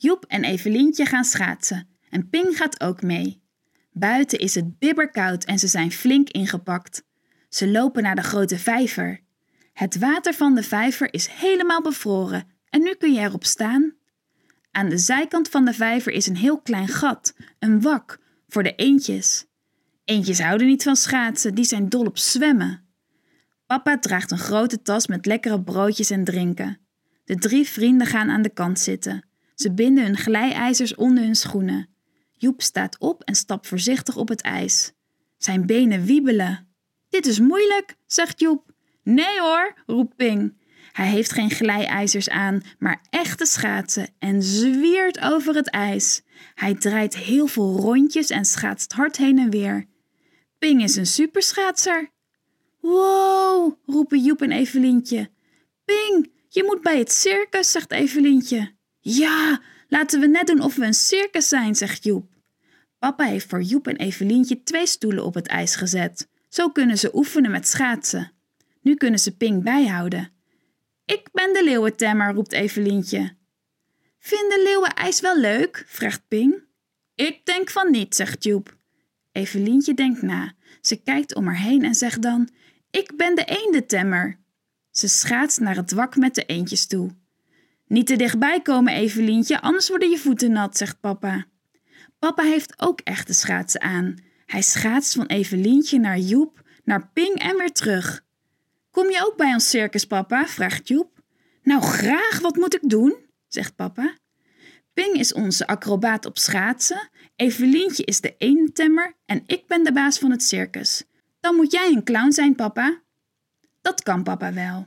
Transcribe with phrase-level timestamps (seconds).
[0.00, 3.42] Joep en Evelientje gaan schaatsen en Ping gaat ook mee.
[3.92, 7.04] Buiten is het bibberkoud en ze zijn flink ingepakt.
[7.48, 9.20] Ze lopen naar de grote vijver.
[9.72, 13.94] Het water van de vijver is helemaal bevroren en nu kun je erop staan.
[14.70, 18.18] Aan de zijkant van de vijver is een heel klein gat, een wak,
[18.48, 19.46] voor de eendjes.
[20.04, 22.86] Eendjes houden niet van schaatsen, die zijn dol op zwemmen.
[23.66, 26.78] Papa draagt een grote tas met lekkere broodjes en drinken.
[27.24, 29.27] De drie vrienden gaan aan de kant zitten.
[29.60, 31.88] Ze binden hun glijijzers onder hun schoenen.
[32.32, 34.92] Joep staat op en stapt voorzichtig op het ijs.
[35.36, 36.68] Zijn benen wiebelen.
[37.08, 38.72] Dit is moeilijk, zegt Joep.
[39.02, 40.56] Nee hoor, roept Ping.
[40.92, 46.22] Hij heeft geen glijijzers aan, maar echte schaatsen en zwiert over het ijs.
[46.54, 49.86] Hij draait heel veel rondjes en schaatst hard heen en weer.
[50.58, 52.10] Ping is een superschaatser.
[52.80, 55.30] Wow, roepen Joep en Evelientje.
[55.84, 58.76] Ping, je moet bij het circus, zegt Evelientje.
[59.10, 62.30] Ja, laten we net doen of we een circus zijn, zegt Joep.
[62.98, 66.28] Papa heeft voor Joep en Evelientje twee stoelen op het ijs gezet.
[66.48, 68.32] Zo kunnen ze oefenen met schaatsen.
[68.80, 70.32] Nu kunnen ze Ping bijhouden.
[71.04, 73.36] Ik ben de leeuwentemmer, roept Evelientje.
[74.18, 75.84] Vinden leeuwen ijs wel leuk?
[75.86, 76.62] vraagt Ping.
[77.14, 78.76] Ik denk van niet, zegt Joep.
[79.32, 80.52] Evelientje denkt na.
[80.80, 82.48] Ze kijkt om haar heen en zegt dan:
[82.90, 84.38] Ik ben de eendentemmer.
[84.90, 87.10] Ze schaatst naar het wak met de eendjes toe.
[87.88, 91.46] Niet te dichtbij komen, Evelientje, anders worden je voeten nat, zegt papa.
[92.18, 94.16] Papa heeft ook echte schaatsen aan.
[94.46, 98.24] Hij schaatst van Evelientje naar Joep, naar Ping en weer terug.
[98.90, 100.46] Kom je ook bij ons circus, papa?
[100.46, 101.22] vraagt Joep.
[101.62, 103.16] Nou, graag, wat moet ik doen?
[103.46, 104.16] zegt papa.
[104.92, 110.18] Ping is onze acrobaat op schaatsen, Evelientje is de eentemmer en ik ben de baas
[110.18, 111.04] van het circus.
[111.40, 113.02] Dan moet jij een clown zijn, papa.
[113.80, 114.86] Dat kan papa wel.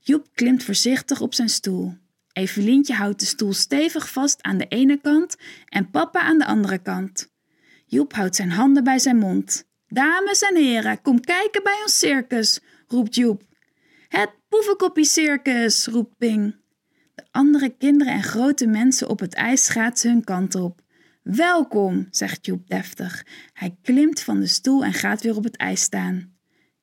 [0.00, 1.94] Joep klimt voorzichtig op zijn stoel.
[2.32, 5.36] Evelientje houdt de stoel stevig vast aan de ene kant
[5.68, 7.30] en papa aan de andere kant.
[7.86, 9.70] Joep houdt zijn handen bij zijn mond.
[9.86, 13.42] Dames en heren, kom kijken bij ons circus, roept Joep.
[14.08, 16.56] Het poevenkoppie-circus, roept Ping.
[17.14, 20.80] De andere kinderen en grote mensen op het ijs schaatsen hun kant op.
[21.22, 23.26] Welkom, zegt Joep deftig.
[23.52, 26.36] Hij klimt van de stoel en gaat weer op het ijs staan.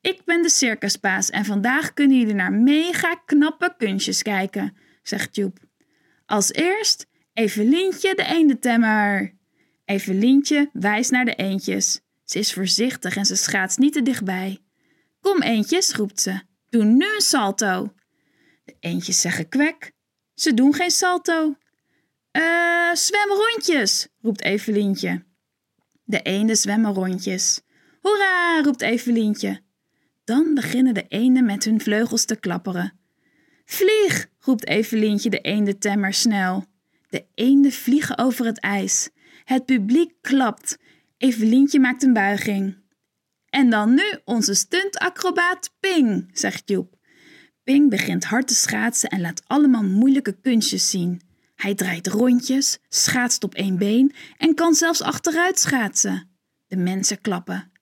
[0.00, 4.76] Ik ben de circusbaas en vandaag kunnen jullie naar mega knappe kunstjes kijken,
[5.08, 5.58] zegt Joep.
[6.26, 9.34] Als eerst Evelientje de eendentemmer.
[9.84, 12.00] Evelientje wijst naar de eendjes.
[12.24, 14.62] Ze is voorzichtig en ze schaats niet te dichtbij.
[15.20, 16.40] Kom eendjes, roept ze.
[16.68, 17.92] Doe nu een salto.
[18.64, 19.92] De eendjes zeggen kwek.
[20.34, 21.56] Ze doen geen salto.
[22.30, 25.24] Eh, zwem rondjes, roept Evelientje.
[26.04, 27.60] De eenden zwemmen rondjes.
[28.00, 29.60] Hoera, roept Evelientje.
[30.24, 33.03] Dan beginnen de eenden met hun vleugels te klapperen.
[33.64, 36.64] Vlieg, roept Evelientje de eendentemmer snel.
[37.08, 39.10] De eenden vliegen over het ijs.
[39.44, 40.78] Het publiek klapt.
[41.16, 42.82] Evelientje maakt een buiging.
[43.48, 46.96] En dan nu onze stuntacrobaat Ping, zegt Joep.
[47.64, 51.20] Ping begint hard te schaatsen en laat allemaal moeilijke kunstjes zien.
[51.54, 56.30] Hij draait rondjes, schaatst op één been en kan zelfs achteruit schaatsen.
[56.66, 57.72] De mensen klappen.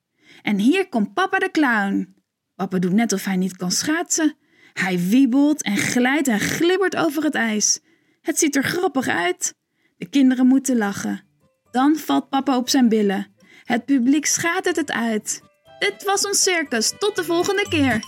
[0.43, 2.15] En hier komt papa de clown.
[2.55, 4.37] Papa doet net of hij niet kan schaatsen.
[4.73, 7.81] Hij wiebelt en glijdt en glibbert over het ijs.
[8.21, 9.55] Het ziet er grappig uit.
[9.97, 11.25] De kinderen moeten lachen.
[11.71, 13.35] Dan valt papa op zijn billen.
[13.65, 15.43] Het publiek schatert het uit.
[15.79, 16.93] Dit was ons circus.
[16.99, 18.01] Tot de volgende keer.